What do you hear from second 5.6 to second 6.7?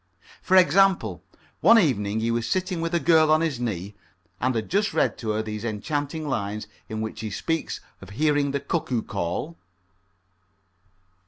enchanting lines